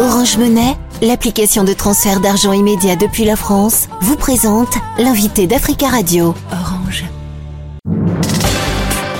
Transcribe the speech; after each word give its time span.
Orange 0.00 0.38
Monnaie, 0.38 0.76
l'application 1.02 1.64
de 1.64 1.72
transfert 1.72 2.20
d'argent 2.20 2.52
immédiat 2.52 2.94
depuis 2.94 3.24
la 3.24 3.34
France, 3.34 3.88
vous 4.00 4.14
présente 4.14 4.72
l'invité 4.96 5.48
d'Africa 5.48 5.88
Radio. 5.88 6.36
Orange. 6.52 7.04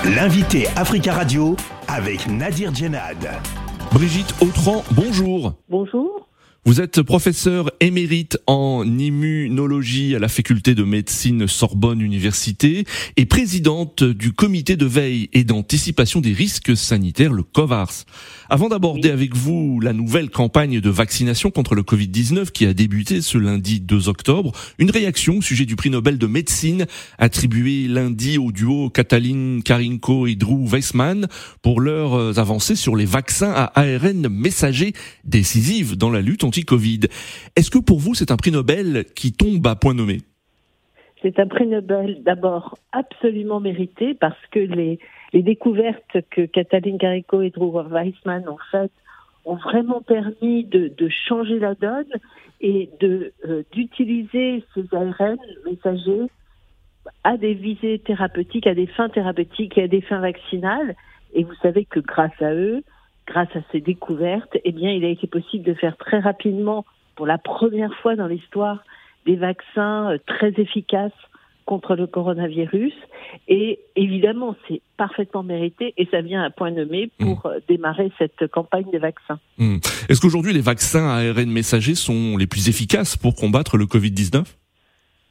L'invité 0.05 0.69
Africa 0.77 1.15
Radio 1.15 1.57
avec 1.89 2.29
Nadir 2.29 2.73
Djenad. 2.73 3.17
Brigitte 3.91 4.33
Autran, 4.41 4.85
bonjour. 4.93 5.55
Bonjour. 5.69 6.29
Vous 6.65 6.81
êtes 6.81 7.03
professeur 7.03 7.73
émérite 7.81 8.39
en 8.47 8.85
immunologie 8.85 10.15
à 10.15 10.19
la 10.19 10.29
faculté 10.29 10.75
de 10.75 10.85
médecine 10.85 11.49
Sorbonne 11.49 12.03
Université 12.03 12.85
et 13.17 13.27
présidente 13.27 14.05
du 14.05 14.33
comité 14.33 14.77
de 14.77 14.87
veille 14.87 15.29
et 15.33 15.45
d'anticipation 15.45 16.21
des 16.21 16.35
risques 16.35 16.77
sanitaires, 16.77 17.33
le 17.33 17.43
COVARS. 17.43 18.05
Avant 18.51 18.71
d'aborder 18.71 19.11
avec 19.11 19.37
vous 19.37 19.79
la 19.79 19.93
nouvelle 19.93 20.31
campagne 20.31 20.81
de 20.81 20.89
vaccination 20.89 21.51
contre 21.51 21.75
le 21.75 21.83
Covid-19 21.83 22.51
qui 22.51 22.65
a 22.65 22.73
débuté 22.73 23.21
ce 23.21 23.37
lundi 23.37 23.79
2 23.79 24.09
octobre, 24.09 24.53
une 24.79 24.91
réaction 24.91 25.37
au 25.37 25.43
sujet 25.43 25.67
du 25.67 25.77
prix 25.77 25.91
Nobel 25.91 26.17
de 26.17 26.27
médecine 26.27 26.87
attribué 27.19 27.89
lundi 27.89 28.39
au 28.39 28.51
duo 28.51 28.89
Katalin 28.89 29.61
Karinko 29.63 30.27
et 30.27 30.35
Drew 30.35 30.67
Weissman 30.67 31.27
pour 31.61 31.83
leurs 31.83 32.39
avancées 32.39 32.75
sur 32.75 32.97
les 32.97 33.05
vaccins 33.05 33.53
à 33.55 33.79
ARN 33.79 34.29
messager 34.31 34.95
décisives 35.25 35.99
dans 35.99 36.11
la 36.11 36.23
lutte 36.23 36.43
anti 36.43 36.65
covid 36.65 37.01
Est-ce 37.55 37.71
que 37.71 37.79
pour 37.79 37.99
vous, 37.99 38.15
c'est 38.15 38.31
un 38.31 38.37
prix 38.39 38.51
Nobel 38.51 39.05
qui 39.15 39.33
tombe 39.33 39.67
à 39.67 39.77
point 39.77 39.93
nommé? 39.93 40.23
C'est 41.21 41.39
un 41.39 41.49
prix 41.49 41.67
Nobel 41.67 42.23
d'abord 42.25 42.79
absolument 42.93 43.61
mérité 43.61 44.15
parce 44.15 44.41
que 44.51 44.61
les, 44.61 44.99
les 45.33 45.43
découvertes 45.43 46.19
que 46.31 46.47
Katalin 46.47 46.97
Kariko 46.99 47.43
et 47.43 47.51
Drew 47.51 47.71
Weissman 47.71 48.49
ont 48.49 48.59
faites 48.71 48.93
ont 49.45 49.57
vraiment 49.57 50.03
permis 50.03 50.65
de, 50.65 50.89
de 50.89 51.09
changer 51.09 51.59
la 51.59 51.75
donne 51.75 52.13
et 52.61 52.91
euh, 53.03 53.63
d'utiliser 53.73 54.65
ces 54.75 54.85
ARN 54.93 55.39
messagers 55.65 56.27
à 57.25 57.37
des 57.37 57.55
visées 57.55 57.99
thérapeutiques, 57.99 58.67
à 58.67 58.75
des 58.75 58.87
fins 58.87 59.09
thérapeutiques 59.09 59.79
et 59.79 59.85
à 59.85 59.89
des 59.89 60.03
fins 60.03 60.21
vaccinales. 60.21 60.95
Et 61.35 61.45
vous 61.45 61.55
savez 61.63 61.85
que 61.85 62.01
grâce 62.01 62.43
à 62.43 62.53
eux, 62.53 62.83
grâce 63.27 63.55
à 63.55 63.61
ces 63.73 63.81
découvertes, 63.81 64.57
eh 64.65 64.73
bien, 64.73 64.91
il 64.91 65.05
a 65.05 65.09
été 65.09 65.27
possible 65.27 65.65
de 65.65 65.75
faire 65.75 65.97
très 65.97 66.19
rapidement, 66.19 66.85
pour 67.17 67.27
la 67.27 67.39
première 67.39 67.95
fois 67.97 68.17
dans 68.17 68.27
l'histoire, 68.27 68.83
des 69.25 69.37
vaccins 69.37 70.13
euh, 70.13 70.19
très 70.27 70.53
efficaces 70.59 71.13
contre 71.69 71.97
le 71.97 72.07
coronavirus. 72.07 72.95
Et 73.47 73.79
évidemment, 73.95 74.57
c'est 74.67 74.81
parfaitement 74.97 75.43
mérité 75.43 75.93
et 75.99 76.09
ça 76.11 76.23
vient 76.23 76.43
à 76.43 76.49
point 76.49 76.71
nommé 76.71 77.11
pour 77.19 77.47
mmh. 77.47 77.61
démarrer 77.69 78.11
cette 78.19 78.47
campagne 78.47 78.91
de 78.91 78.99
vaccins. 78.99 79.39
Mmh. 79.59 79.77
Est-ce 80.09 80.19
qu'aujourd'hui, 80.23 80.55
les 80.55 80.63
vaccins 80.63 81.07
à 81.11 81.29
ARN 81.29 81.51
messager 81.51 81.95
sont 81.95 82.39
les 82.39 82.47
plus 82.47 82.71
efficaces 82.71 83.19
pour 83.19 83.35
combattre 83.35 83.77
le 83.77 83.85
Covid-19 83.85 84.45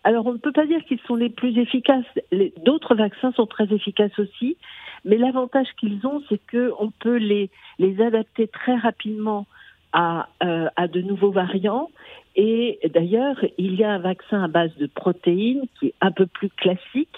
alors, 0.03 0.25
on 0.25 0.31
ne 0.31 0.38
peut 0.38 0.53
pas 0.53 0.65
dire 0.65 0.80
qu'ils 0.88 1.02
sont 1.05 1.15
les 1.15 1.27
plus 1.27 1.58
efficaces. 1.58 2.05
D'autres 2.65 2.95
vaccins 2.95 3.33
sont 3.33 3.45
très 3.45 3.65
efficaces 3.73 4.17
aussi, 4.19 4.55
mais 5.03 5.17
l'avantage 5.17 5.67
qu'ils 5.77 5.99
ont, 6.08 6.23
c'est 6.30 6.39
qu'on 6.49 6.91
peut 6.97 7.17
les, 7.17 7.49
les 7.77 8.02
adapter 8.02 8.47
très 8.47 8.77
rapidement 8.77 9.47
à, 9.93 10.27
euh, 10.43 10.67
à 10.75 10.88
de 10.88 11.02
nouveaux 11.02 11.31
variants. 11.31 11.89
Et 12.35 12.80
d'ailleurs, 12.93 13.38
il 13.57 13.75
y 13.75 13.83
a 13.83 13.91
un 13.91 13.99
vaccin 13.99 14.43
à 14.43 14.47
base 14.47 14.75
de 14.77 14.85
protéines 14.85 15.63
qui 15.80 15.88
est 15.88 15.93
un 16.02 16.11
peu 16.11 16.27
plus 16.27 16.49
classique, 16.49 17.16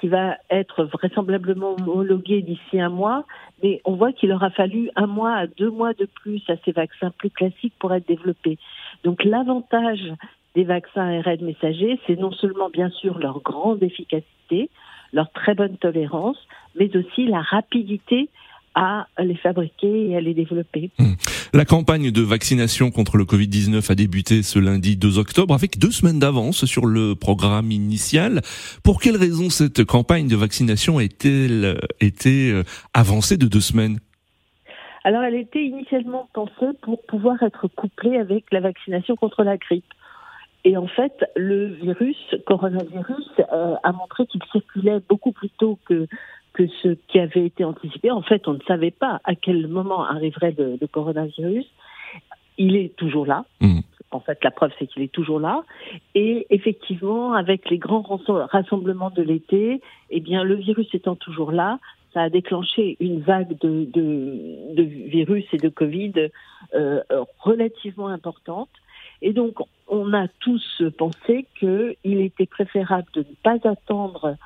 qui 0.00 0.08
va 0.08 0.36
être 0.50 0.84
vraisemblablement 0.84 1.76
homologué 1.76 2.42
d'ici 2.42 2.80
un 2.80 2.88
mois, 2.88 3.24
mais 3.62 3.80
on 3.84 3.94
voit 3.94 4.12
qu'il 4.12 4.32
aura 4.32 4.50
fallu 4.50 4.90
un 4.96 5.06
mois 5.06 5.34
à 5.34 5.46
deux 5.46 5.70
mois 5.70 5.92
de 5.92 6.06
plus 6.06 6.42
à 6.48 6.54
ces 6.64 6.72
vaccins 6.72 7.10
plus 7.10 7.30
classiques 7.30 7.74
pour 7.78 7.92
être 7.94 8.08
développés. 8.08 8.58
Donc 9.04 9.22
l'avantage 9.22 10.12
des 10.54 10.64
vaccins 10.64 11.20
ARN 11.20 11.44
messagers, 11.44 12.00
c'est 12.06 12.18
non 12.18 12.32
seulement 12.32 12.68
bien 12.68 12.90
sûr 12.90 13.18
leur 13.18 13.40
grande 13.40 13.82
efficacité, 13.82 14.70
leur 15.12 15.30
très 15.30 15.54
bonne 15.54 15.76
tolérance, 15.76 16.38
mais 16.74 16.94
aussi 16.96 17.26
la 17.26 17.40
rapidité 17.40 18.28
à 18.74 19.06
les 19.18 19.36
fabriquer 19.36 20.08
et 20.08 20.16
à 20.16 20.20
les 20.20 20.34
développer. 20.34 20.90
Mmh. 20.98 21.12
La 21.54 21.66
campagne 21.66 22.10
de 22.10 22.22
vaccination 22.22 22.90
contre 22.90 23.18
le 23.18 23.24
Covid-19 23.24 23.92
a 23.92 23.94
débuté 23.94 24.42
ce 24.42 24.58
lundi 24.58 24.96
2 24.96 25.18
octobre 25.18 25.52
avec 25.52 25.78
deux 25.78 25.90
semaines 25.90 26.18
d'avance 26.18 26.64
sur 26.64 26.86
le 26.86 27.14
programme 27.14 27.70
initial. 27.70 28.40
Pour 28.82 29.02
quelle 29.02 29.16
raison 29.16 29.50
cette 29.50 29.84
campagne 29.84 30.28
de 30.28 30.34
vaccination 30.34 30.96
a-t-elle 30.96 31.78
été 32.00 32.50
euh, 32.50 32.62
avancée 32.94 33.36
de 33.36 33.48
deux 33.48 33.60
semaines? 33.60 33.98
Alors 35.04 35.24
elle 35.24 35.34
était 35.34 35.62
initialement 35.62 36.26
pensée 36.32 36.72
pour 36.80 37.02
pouvoir 37.02 37.42
être 37.42 37.68
couplée 37.68 38.16
avec 38.16 38.44
la 38.50 38.60
vaccination 38.60 39.14
contre 39.14 39.42
la 39.42 39.58
grippe. 39.58 39.84
Et 40.64 40.78
en 40.78 40.86
fait, 40.86 41.12
le 41.36 41.66
virus, 41.66 42.16
coronavirus, 42.46 43.28
euh, 43.52 43.74
a 43.82 43.92
montré 43.92 44.26
qu'il 44.26 44.40
circulait 44.52 45.00
beaucoup 45.06 45.32
plus 45.32 45.50
tôt 45.58 45.78
que 45.84 46.06
que 46.52 46.66
ce 46.82 46.96
qui 47.08 47.18
avait 47.18 47.46
été 47.46 47.64
anticipé. 47.64 48.10
En 48.10 48.22
fait, 48.22 48.46
on 48.48 48.54
ne 48.54 48.62
savait 48.66 48.90
pas 48.90 49.20
à 49.24 49.34
quel 49.34 49.66
moment 49.68 50.04
arriverait 50.04 50.54
le, 50.56 50.86
coronavirus. 50.86 51.66
Il 52.58 52.76
est 52.76 52.94
toujours 52.96 53.26
là. 53.26 53.44
Mmh. 53.60 53.80
En 54.10 54.20
fait, 54.20 54.38
la 54.44 54.50
preuve, 54.50 54.72
c'est 54.78 54.86
qu'il 54.86 55.02
est 55.02 55.12
toujours 55.12 55.40
là. 55.40 55.64
Et 56.14 56.46
effectivement, 56.50 57.32
avec 57.32 57.70
les 57.70 57.78
grands 57.78 58.04
rassemblements 58.28 59.10
de 59.10 59.22
l'été, 59.22 59.80
eh 60.10 60.20
bien, 60.20 60.44
le 60.44 60.56
virus 60.56 60.88
étant 60.94 61.16
toujours 61.16 61.50
là, 61.50 61.78
ça 62.12 62.22
a 62.22 62.28
déclenché 62.28 62.98
une 63.00 63.20
vague 63.20 63.58
de, 63.60 63.86
de, 63.86 64.74
de 64.74 64.82
virus 64.82 65.46
et 65.54 65.56
de 65.56 65.70
Covid 65.70 66.28
euh, 66.74 67.00
relativement 67.38 68.08
importante. 68.08 68.68
Et 69.22 69.32
donc, 69.32 69.54
on 69.88 70.12
a 70.12 70.28
tous 70.40 70.82
pensé 70.98 71.46
qu'il 71.58 72.20
était 72.20 72.46
préférable 72.46 73.06
de 73.14 73.20
ne 73.20 73.34
pas 73.42 73.56
attendre 73.66 74.36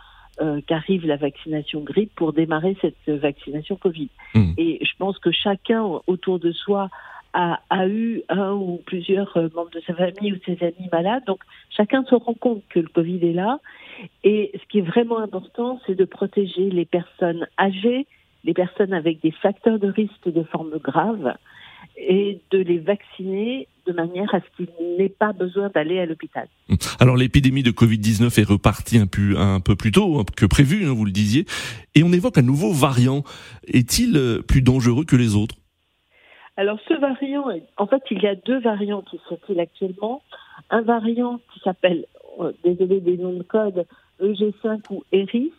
euh, 0.40 0.60
qu'arrive 0.66 1.06
la 1.06 1.16
vaccination 1.16 1.80
grippe 1.80 2.14
pour 2.14 2.32
démarrer 2.32 2.76
cette 2.80 3.08
vaccination 3.08 3.76
Covid. 3.76 4.10
Hmm. 4.34 4.52
Et 4.58 4.78
je 4.82 4.92
pense 4.98 5.18
que 5.18 5.30
chacun 5.30 5.82
autour 6.06 6.38
de 6.38 6.52
soi 6.52 6.90
a, 7.32 7.60
a, 7.70 7.86
eu 7.86 8.22
un 8.28 8.52
ou 8.52 8.80
plusieurs 8.86 9.36
euh, 9.36 9.48
membres 9.54 9.70
de 9.70 9.80
sa 9.86 9.94
famille 9.94 10.32
ou 10.32 10.38
ses 10.44 10.62
amis 10.62 10.88
malades. 10.90 11.22
Donc 11.26 11.40
chacun 11.70 12.04
se 12.04 12.14
rend 12.14 12.34
compte 12.34 12.62
que 12.68 12.80
le 12.80 12.88
Covid 12.88 13.26
est 13.26 13.32
là. 13.32 13.60
Et 14.24 14.52
ce 14.54 14.66
qui 14.68 14.78
est 14.78 14.88
vraiment 14.88 15.18
important, 15.18 15.80
c'est 15.86 15.94
de 15.94 16.04
protéger 16.04 16.70
les 16.70 16.84
personnes 16.84 17.46
âgées, 17.58 18.06
les 18.44 18.54
personnes 18.54 18.92
avec 18.92 19.20
des 19.20 19.32
facteurs 19.32 19.78
de 19.78 19.88
risque 19.88 20.28
de 20.28 20.42
forme 20.44 20.78
grave 20.78 21.34
et 21.96 22.40
de 22.50 22.58
les 22.58 22.78
vacciner 22.78 23.68
de 23.86 23.92
manière 23.92 24.34
à 24.34 24.40
ce 24.40 24.56
qu'il 24.56 24.68
n'ait 24.98 25.08
pas 25.08 25.32
besoin 25.32 25.70
d'aller 25.74 25.98
à 25.98 26.06
l'hôpital. 26.06 26.48
Alors 27.00 27.16
l'épidémie 27.16 27.62
de 27.62 27.70
Covid-19 27.70 28.40
est 28.40 28.48
repartie 28.48 28.98
un 28.98 29.06
peu, 29.06 29.38
un 29.38 29.60
peu 29.60 29.76
plus 29.76 29.92
tôt 29.92 30.24
que 30.36 30.46
prévu, 30.46 30.86
hein, 30.86 30.92
vous 30.92 31.04
le 31.04 31.12
disiez, 31.12 31.46
et 31.94 32.02
on 32.02 32.12
évoque 32.12 32.38
un 32.38 32.42
nouveau 32.42 32.72
variant. 32.72 33.22
Est-il 33.66 34.16
euh, 34.16 34.42
plus 34.42 34.62
dangereux 34.62 35.04
que 35.04 35.16
les 35.16 35.34
autres? 35.34 35.56
Alors 36.56 36.78
ce 36.88 36.94
variant, 36.94 37.48
en 37.76 37.86
fait 37.86 38.02
il 38.10 38.22
y 38.22 38.26
a 38.26 38.34
deux 38.34 38.60
variants 38.60 39.02
qui 39.02 39.20
circulent 39.28 39.60
actuellement. 39.60 40.22
Un 40.70 40.80
variant 40.80 41.38
qui 41.52 41.60
s'appelle, 41.60 42.06
euh, 42.40 42.52
désolé 42.64 43.00
des 43.00 43.18
noms 43.18 43.34
de 43.34 43.42
code, 43.42 43.86
EG5 44.22 44.80
ou 44.90 45.04
ERIS, 45.12 45.52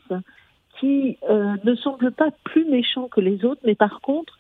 qui 0.80 1.18
euh, 1.30 1.56
ne 1.64 1.76
semble 1.76 2.12
pas 2.12 2.32
plus 2.44 2.66
méchant 2.66 3.08
que 3.08 3.22
les 3.22 3.46
autres, 3.46 3.62
mais 3.64 3.76
par 3.76 4.02
contre 4.02 4.38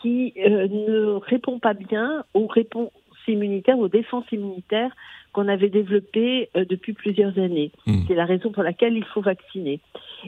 qui 0.00 0.32
euh, 0.38 0.68
ne 0.68 1.12
répond 1.14 1.58
pas 1.58 1.74
bien 1.74 2.24
aux 2.34 2.46
réponses 2.46 2.90
immunitaires, 3.28 3.78
aux 3.78 3.88
défenses 3.88 4.30
immunitaires 4.32 4.92
qu'on 5.32 5.48
avait 5.48 5.68
développées 5.68 6.48
euh, 6.56 6.64
depuis 6.64 6.92
plusieurs 6.92 7.38
années. 7.38 7.70
Hmm. 7.86 8.00
C'est 8.06 8.14
la 8.14 8.24
raison 8.24 8.50
pour 8.50 8.62
laquelle 8.62 8.96
il 8.96 9.04
faut 9.04 9.20
vacciner. 9.20 9.80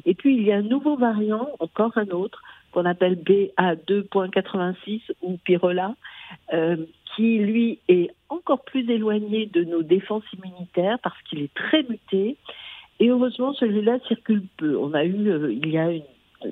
Et 0.05 0.15
puis 0.15 0.37
il 0.37 0.43
y 0.43 0.53
a 0.53 0.56
un 0.56 0.62
nouveau 0.62 0.97
variant, 0.97 1.49
encore 1.59 1.97
un 1.97 2.09
autre, 2.10 2.43
qu'on 2.72 2.84
appelle 2.84 3.16
BA2.86 3.16 5.00
ou 5.22 5.37
Pyrola, 5.44 5.94
euh, 6.53 6.77
qui 7.16 7.39
lui 7.39 7.80
est 7.89 8.10
encore 8.28 8.63
plus 8.63 8.89
éloigné 8.89 9.47
de 9.47 9.65
nos 9.65 9.83
défenses 9.83 10.25
immunitaires 10.33 10.98
parce 11.03 11.21
qu'il 11.22 11.41
est 11.41 11.54
très 11.54 11.83
muté. 11.83 12.36
Et 13.01 13.09
heureusement, 13.09 13.53
celui-là 13.54 13.98
circule 14.07 14.45
peu. 14.59 14.77
On 14.77 14.95
a 14.95 15.04
eu, 15.04 15.51
il 15.51 15.69
y 15.71 15.78
a 15.78 15.91
une, 15.91 16.03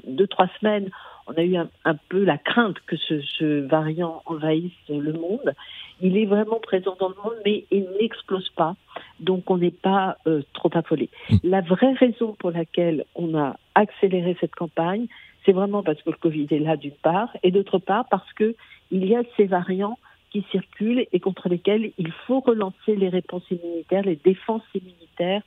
deux, 0.06 0.26
trois 0.26 0.48
semaines, 0.60 0.90
on 1.28 1.34
a 1.34 1.42
eu 1.42 1.56
un, 1.56 1.94
peu 2.08 2.24
la 2.24 2.38
crainte 2.38 2.76
que 2.86 2.96
ce, 2.96 3.60
variant 3.66 4.22
envahisse 4.26 4.72
le 4.88 5.12
monde. 5.12 5.54
Il 6.00 6.16
est 6.16 6.26
vraiment 6.26 6.58
présent 6.60 6.96
dans 6.98 7.10
le 7.10 7.14
monde, 7.22 7.34
mais 7.44 7.64
il 7.70 7.86
n'explose 8.00 8.48
pas. 8.50 8.74
Donc 9.20 9.50
on 9.50 9.58
n'est 9.58 9.70
pas 9.70 10.16
euh, 10.26 10.42
trop 10.54 10.70
affolé. 10.74 11.10
Hmm. 11.30 11.36
La 11.44 11.60
vraie 11.60 11.92
raison 11.92 12.34
pour 12.38 12.50
laquelle 12.50 13.04
on 13.14 13.36
a 13.36 13.56
accéléré 13.74 14.36
cette 14.40 14.54
campagne, 14.54 15.06
c'est 15.44 15.52
vraiment 15.52 15.82
parce 15.82 16.00
que 16.02 16.10
le 16.10 16.16
Covid 16.16 16.46
est 16.50 16.58
là 16.58 16.76
d'une 16.76 16.90
part, 16.92 17.30
et 17.42 17.50
d'autre 17.50 17.78
part 17.78 18.06
parce 18.10 18.32
que 18.32 18.54
il 18.90 19.04
y 19.06 19.14
a 19.14 19.22
ces 19.36 19.44
variants 19.44 19.98
qui 20.30 20.44
circulent 20.50 21.06
et 21.12 21.20
contre 21.20 21.48
lesquels 21.48 21.92
il 21.98 22.12
faut 22.26 22.40
relancer 22.40 22.96
les 22.96 23.08
réponses 23.08 23.50
immunitaires, 23.50 24.02
les 24.02 24.16
défenses 24.16 24.62
immunitaires 24.74 25.42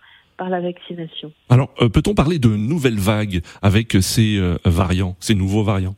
la 0.49 0.61
vaccination. 0.61 1.31
Alors, 1.49 1.69
euh, 1.81 1.89
peut-on 1.89 2.13
parler 2.13 2.39
de 2.39 2.49
nouvelles 2.49 2.99
vagues 2.99 3.41
avec 3.61 3.93
ces 4.01 4.37
euh, 4.37 4.57
variants, 4.65 5.15
ces 5.19 5.35
nouveaux 5.35 5.63
variants 5.63 5.95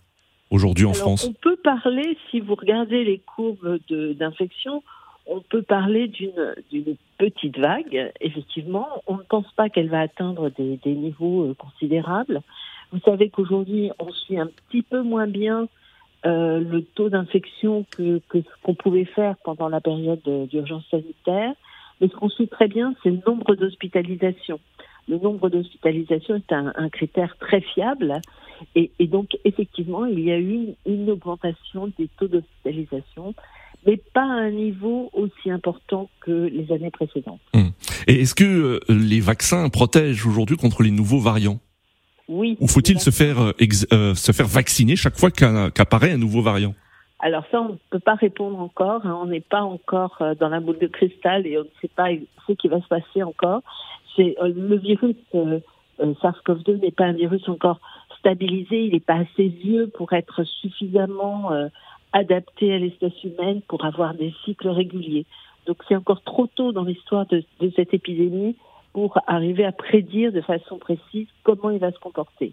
aujourd'hui 0.51 0.85
en 0.85 0.93
France 0.93 1.25
On 1.27 1.33
peut 1.33 1.57
parler, 1.63 2.17
si 2.29 2.39
vous 2.39 2.55
regardez 2.55 3.03
les 3.03 3.19
courbes 3.19 3.79
d'infection, 3.89 4.83
on 5.25 5.41
peut 5.41 5.61
parler 5.61 6.07
d'une 6.07 6.55
petite 7.17 7.57
vague. 7.57 8.11
Effectivement, 8.19 8.87
on 9.07 9.17
ne 9.17 9.23
pense 9.23 9.51
pas 9.55 9.69
qu'elle 9.69 9.89
va 9.89 10.01
atteindre 10.01 10.49
des, 10.49 10.77
des 10.83 10.93
niveaux 10.93 11.49
euh, 11.49 11.53
considérables. 11.53 12.41
Vous 12.91 12.99
savez 12.99 13.29
qu'aujourd'hui, 13.29 13.91
on 13.99 14.11
suit 14.11 14.39
un 14.39 14.49
petit 14.69 14.81
peu 14.81 15.01
moins 15.01 15.27
bien 15.27 15.67
euh, 16.25 16.59
le 16.59 16.83
taux 16.83 17.09
d'infection 17.09 17.85
que, 17.91 18.21
que 18.29 18.41
ce 18.41 18.47
qu'on 18.63 18.75
pouvait 18.75 19.05
faire 19.05 19.35
pendant 19.43 19.69
la 19.69 19.81
période 19.81 20.21
d'urgence 20.49 20.83
sanitaire. 20.91 21.53
Mais 22.01 22.07
ce 22.07 22.13
qu'on 22.13 22.29
suit 22.29 22.47
très 22.47 22.67
bien, 22.67 22.93
c'est 23.03 23.09
le 23.09 23.19
nombre 23.25 23.55
d'hospitalisations. 23.55 24.59
Le 25.07 25.17
nombre 25.17 25.49
d'hospitalisations 25.49 26.35
est 26.35 26.53
un, 26.53 26.71
un, 26.75 26.89
critère 26.89 27.35
très 27.39 27.61
fiable. 27.61 28.21
Et, 28.75 28.91
et, 28.99 29.07
donc, 29.07 29.31
effectivement, 29.43 30.05
il 30.05 30.19
y 30.21 30.31
a 30.31 30.37
eu 30.37 30.53
une, 30.53 30.75
une 30.85 31.09
augmentation 31.09 31.91
des 31.97 32.07
taux 32.17 32.27
d'hospitalisation 32.27 33.33
mais 33.85 33.97
pas 34.13 34.21
à 34.21 34.25
un 34.25 34.51
niveau 34.51 35.09
aussi 35.13 35.49
important 35.49 36.09
que 36.21 36.31
les 36.31 36.71
années 36.71 36.91
précédentes. 36.91 37.41
Hum. 37.53 37.71
Et 38.07 38.21
est-ce 38.21 38.35
que 38.35 38.43
euh, 38.43 38.79
les 38.89 39.19
vaccins 39.19 39.67
protègent 39.69 40.25
aujourd'hui 40.25 40.57
contre 40.57 40.83
les 40.83 40.91
nouveaux 40.91 41.19
variants? 41.19 41.59
Oui. 42.29 42.57
Ou 42.59 42.67
faut-il 42.67 42.99
se 42.99 43.09
faire 43.09 43.39
euh, 43.41 43.51
euh, 43.91 44.15
se 44.15 44.31
faire 44.31 44.47
vacciner 44.47 44.95
chaque 44.95 45.17
fois 45.17 45.29
qu'apparaît 45.31 46.11
un 46.11 46.17
nouveau 46.17 46.41
variant? 46.41 46.73
Alors 47.23 47.45
ça, 47.49 47.61
on 47.61 47.69
ne 47.69 47.77
peut 47.89 47.99
pas 47.99 48.15
répondre 48.15 48.59
encore. 48.59 49.05
Hein. 49.05 49.17
On 49.21 49.27
n'est 49.27 49.39
pas 49.39 49.61
encore 49.61 50.17
euh, 50.19 50.35
dans 50.35 50.49
la 50.49 50.59
boule 50.59 50.77
de 50.77 50.87
cristal 50.87 51.47
et 51.47 51.57
on 51.57 51.61
ne 51.61 51.69
sait 51.81 51.87
pas 51.87 52.09
ce 52.47 52.51
qui 52.51 52.67
va 52.67 52.81
se 52.81 52.87
passer 52.87 53.23
encore. 53.23 53.61
C'est 54.13 54.35
le 54.41 54.75
virus 54.75 55.15
SARS-CoV-2 55.33 56.81
n'est 56.81 56.91
pas 56.91 57.05
un 57.05 57.13
virus 57.13 57.47
encore 57.47 57.79
stabilisé. 58.19 58.83
Il 58.87 58.91
n'est 58.91 58.99
pas 58.99 59.19
assez 59.19 59.47
vieux 59.47 59.87
pour 59.87 60.11
être 60.11 60.43
suffisamment 60.43 61.51
adapté 62.11 62.73
à 62.73 62.77
l'espèce 62.77 63.23
humaine 63.23 63.61
pour 63.69 63.85
avoir 63.85 64.13
des 64.13 64.33
cycles 64.43 64.69
réguliers. 64.69 65.25
Donc 65.65 65.77
c'est 65.87 65.95
encore 65.95 66.21
trop 66.23 66.47
tôt 66.47 66.73
dans 66.73 66.83
l'histoire 66.83 67.25
de, 67.27 67.43
de, 67.61 67.71
cette 67.75 67.93
épidémie 67.93 68.55
pour 68.91 69.17
arriver 69.25 69.65
à 69.65 69.71
prédire 69.71 70.31
de 70.31 70.41
façon 70.41 70.77
précise 70.77 71.27
comment 71.43 71.71
il 71.71 71.79
va 71.79 71.91
se 71.91 71.99
comporter. 71.99 72.51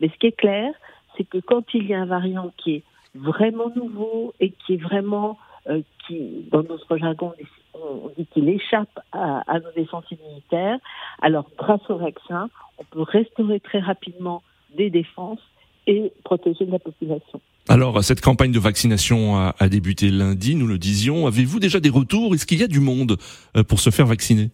Mais 0.00 0.08
ce 0.08 0.18
qui 0.18 0.26
est 0.26 0.32
clair, 0.36 0.74
c'est 1.16 1.24
que 1.24 1.38
quand 1.38 1.62
il 1.72 1.86
y 1.86 1.94
a 1.94 2.00
un 2.00 2.06
variant 2.06 2.52
qui 2.58 2.74
est 2.74 2.82
vraiment 3.14 3.70
nouveau 3.74 4.34
et 4.40 4.50
qui 4.50 4.74
est 4.74 4.82
vraiment, 4.82 5.38
euh, 5.68 5.82
qui, 6.06 6.46
dans 6.50 6.62
notre 6.62 6.96
jargon, 6.96 7.32
on 7.74 8.10
dit 8.16 8.26
qu'il 8.26 8.48
échappe 8.48 8.98
à, 9.12 9.42
à 9.46 9.60
nos 9.60 9.72
défenses 9.76 10.04
immunitaires, 10.10 10.78
alors 11.22 11.48
grâce 11.56 11.88
au 11.88 11.96
vaccin, 11.96 12.48
on 12.78 12.84
peut 12.84 13.02
restaurer 13.02 13.60
très 13.60 13.80
rapidement 13.80 14.42
des 14.76 14.90
défenses 14.90 15.40
et 15.86 16.12
protéger 16.24 16.66
la 16.66 16.78
population. 16.78 17.40
Alors, 17.68 18.02
cette 18.02 18.20
campagne 18.20 18.52
de 18.52 18.58
vaccination 18.58 19.36
a, 19.36 19.54
a, 19.58 19.68
débuté 19.68 20.10
lundi, 20.10 20.54
nous 20.54 20.66
le 20.66 20.78
disions. 20.78 21.26
Avez-vous 21.26 21.60
déjà 21.60 21.80
des 21.80 21.90
retours? 21.90 22.34
Est-ce 22.34 22.46
qu'il 22.46 22.60
y 22.60 22.62
a 22.62 22.66
du 22.66 22.80
monde 22.80 23.16
euh, 23.56 23.62
pour 23.62 23.80
se 23.80 23.90
faire 23.90 24.06
vacciner? 24.06 24.50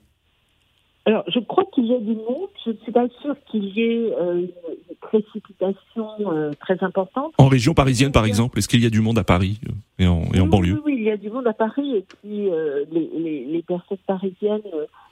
Alors, 1.06 1.24
je 1.28 1.38
crois 1.38 1.64
qu'il 1.72 1.86
y 1.86 1.94
a 1.94 1.98
du 1.98 2.14
monde. 2.14 2.48
Je 2.64 2.70
ne 2.70 2.76
suis 2.76 2.92
pas 2.92 3.06
sûre 3.20 3.36
qu'il 3.50 3.64
y 3.66 3.82
ait 3.82 4.12
euh, 4.18 4.46
une 4.94 5.08
précipitation 5.08 6.08
euh, 6.20 6.52
très 6.60 6.82
importante. 6.82 7.32
En 7.38 7.48
région 7.48 7.74
parisienne, 7.74 8.12
par 8.12 8.24
exemple, 8.24 8.58
est-ce 8.58 8.68
qu'il 8.68 8.82
y 8.82 8.86
a 8.86 8.90
du 8.90 9.00
monde 9.00 9.18
à 9.18 9.24
Paris 9.24 9.60
euh, 9.66 9.72
et 9.98 10.06
en, 10.06 10.22
et 10.34 10.40
en 10.40 10.44
oui, 10.44 10.50
banlieue 10.50 10.74
oui, 10.74 10.80
oui, 10.86 10.94
il 10.98 11.04
y 11.04 11.10
a 11.10 11.16
du 11.16 11.30
monde 11.30 11.46
à 11.46 11.52
Paris. 11.52 11.96
Et 11.96 12.02
puis, 12.02 12.50
euh, 12.50 12.84
les, 12.90 13.10
les, 13.14 13.44
les, 13.44 13.62
personnes 13.62 13.98
parisiennes, 14.06 14.62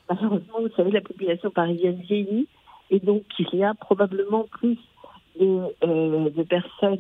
malheureusement, 0.08 0.60
vous 0.60 0.74
savez, 0.76 0.90
la 0.90 1.00
population 1.00 1.50
parisienne 1.50 2.00
vieillit. 2.08 2.48
Et 2.90 3.00
donc, 3.00 3.22
il 3.38 3.58
y 3.58 3.64
a 3.64 3.74
probablement 3.74 4.46
plus 4.50 4.78
de, 5.40 6.28
de 6.28 6.42
personnes 6.42 6.98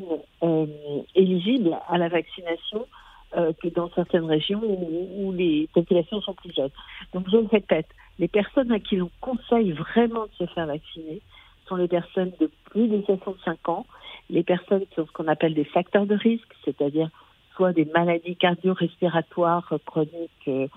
éligibles 1.14 1.76
à 1.88 1.98
la 1.98 2.08
vaccination 2.08 2.86
que 3.34 3.68
dans 3.68 3.90
certaines 3.90 4.24
régions 4.24 4.62
où, 4.62 5.08
où, 5.18 5.32
les 5.32 5.68
populations 5.74 6.20
sont 6.22 6.32
plus 6.32 6.52
jeunes. 6.54 6.70
Donc 7.12 7.26
je 7.30 7.36
le 7.36 7.46
répète, 7.46 7.88
les 8.18 8.28
personnes 8.28 8.72
à 8.72 8.78
qui 8.78 8.96
l'on 8.96 9.10
conseille 9.20 9.72
vraiment 9.72 10.24
de 10.24 10.46
se 10.46 10.52
faire 10.52 10.66
vacciner 10.66 11.20
sont 11.68 11.76
les 11.76 11.88
personnes 11.88 12.32
de 12.40 12.50
plus 12.72 12.88
de 12.88 13.02
65 13.02 13.68
ans, 13.68 13.86
les 14.30 14.42
personnes 14.42 14.84
qui 14.90 15.00
ont 15.00 15.06
ce 15.06 15.12
qu'on 15.12 15.28
appelle 15.28 15.54
des 15.54 15.64
facteurs 15.64 16.06
de 16.06 16.14
risque, 16.14 16.52
c'est-à-dire 16.64 17.10
soit 17.54 17.72
des 17.72 17.84
maladies 17.84 18.36
cardio-respiratoires 18.36 19.74
chroniques 19.84 20.48
euh, 20.48 20.68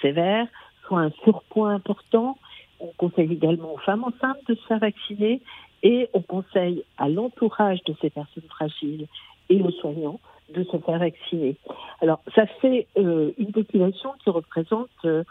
sévères, 0.00 0.48
soit 0.86 1.00
un 1.00 1.10
surpoids 1.22 1.70
important. 1.70 2.36
On 2.80 2.90
conseille 2.96 3.32
également 3.32 3.74
aux 3.74 3.78
femmes 3.78 4.02
enceintes 4.02 4.44
de 4.48 4.56
se 4.56 4.66
faire 4.66 4.80
vacciner 4.80 5.40
et 5.84 6.08
on 6.12 6.22
conseille 6.22 6.84
à 6.98 7.08
l'entourage 7.08 7.82
de 7.84 7.94
ces 8.00 8.10
personnes 8.10 8.48
fragiles 8.48 9.06
et 9.48 9.62
aux 9.62 9.70
soignants 9.70 10.18
de 10.52 10.64
se 10.64 10.76
faire 10.78 10.98
vacciner. 10.98 11.56
Alors, 12.00 12.20
ça 12.34 12.46
fait 12.60 12.88
euh, 12.98 13.30
une 13.38 13.52
population 13.52 14.10
qui 14.22 14.30
représente 14.30 14.90
euh, 15.04 15.22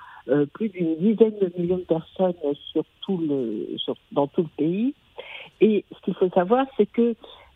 plus 0.53 0.69
d'une 0.69 0.95
dizaine 0.95 1.38
de 1.39 1.51
millions 1.57 1.77
de 1.77 1.83
personnes 1.83 2.33
dans 4.11 4.27
tout 4.27 4.41
le 4.41 4.49
pays. 4.57 4.93
Et 5.61 5.85
ce 5.95 6.01
qu'il 6.03 6.15
faut 6.15 6.29
savoir, 6.29 6.65
c'est 6.77 6.91
que 6.91 7.15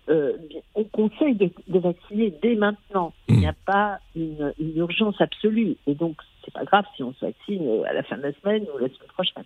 euh, 0.10 0.34
on 0.76 0.84
conseille 0.84 1.36
de, 1.36 1.50
de, 1.68 1.80
vacciner 1.80 2.32
dès 2.42 2.56
maintenant. 2.56 3.14
Il 3.28 3.40
n'y 3.40 3.48
a 3.48 3.56
pas 3.66 3.98
une, 4.16 4.54
une, 4.60 4.78
urgence 4.78 5.20
absolue. 5.20 5.76
Et 5.88 5.96
donc, 5.96 6.16
c'est 6.44 6.54
pas 6.54 6.64
grave 6.64 6.86
si 6.96 7.02
on 7.02 7.14
se 7.14 7.26
vaccine 7.26 7.84
à 7.90 7.94
la 7.94 8.04
fin 8.04 8.18
de 8.18 8.22
la 8.22 8.34
semaine 8.34 8.64
ou 8.74 8.78
la 8.78 8.88
semaine 8.88 9.10
prochaine. 9.14 9.44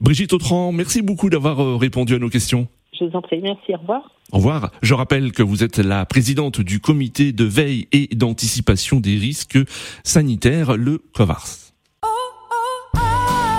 Brigitte 0.00 0.32
Autran, 0.32 0.70
merci 0.70 1.02
beaucoup 1.02 1.28
d'avoir 1.28 1.78
répondu 1.78 2.14
à 2.14 2.20
nos 2.20 2.28
questions. 2.28 2.68
Je 2.98 3.04
vous 3.04 3.16
en 3.16 3.22
prie, 3.22 3.40
merci, 3.40 3.74
au 3.74 3.78
revoir. 3.78 4.10
Au 4.32 4.36
revoir. 4.36 4.70
Je 4.82 4.94
rappelle 4.94 5.32
que 5.32 5.42
vous 5.42 5.64
êtes 5.64 5.78
la 5.78 6.04
présidente 6.06 6.60
du 6.60 6.80
comité 6.80 7.32
de 7.32 7.44
veille 7.44 7.88
et 7.92 8.08
d'anticipation 8.14 9.00
des 9.00 9.16
risques 9.16 9.58
sanitaires, 10.04 10.76
le 10.76 10.98
COVARS. 11.14 11.72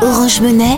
Orange 0.01 0.41
Monnaie, 0.41 0.77